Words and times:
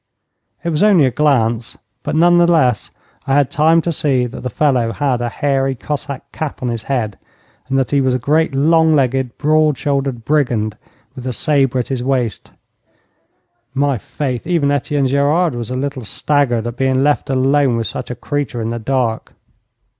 It 0.63 0.69
was 0.69 0.81
only 0.81 1.05
a 1.05 1.11
glance, 1.11 1.77
but, 2.01 2.15
none 2.15 2.39
the 2.39 2.51
less, 2.51 2.89
I 3.27 3.35
had 3.35 3.51
time 3.51 3.83
to 3.83 3.91
see 3.91 4.25
that 4.25 4.41
the 4.41 4.49
fellow 4.49 4.93
had 4.93 5.21
a 5.21 5.29
hairy 5.29 5.75
Cossack 5.75 6.23
cap 6.31 6.63
on 6.63 6.69
his 6.69 6.81
head, 6.81 7.19
and 7.69 7.77
that 7.77 7.91
he 7.91 8.01
was 8.01 8.15
a 8.15 8.17
great, 8.17 8.55
long 8.55 8.95
legged, 8.95 9.37
broad 9.37 9.77
shouldered 9.77 10.25
brigand, 10.25 10.75
with 11.15 11.27
a 11.27 11.33
sabre 11.33 11.77
at 11.77 11.89
his 11.89 12.03
waist. 12.03 12.49
My 13.75 13.99
faith, 13.99 14.47
even 14.47 14.71
Etienne 14.71 15.05
Gerard 15.05 15.53
was 15.53 15.69
a 15.69 15.75
little 15.75 16.03
staggered 16.03 16.65
at 16.65 16.77
being 16.77 17.03
left 17.03 17.29
alone 17.29 17.77
with 17.77 17.85
such 17.85 18.09
a 18.09 18.15
creature 18.15 18.59
in 18.59 18.71
the 18.71 18.79
dark. 18.79 19.35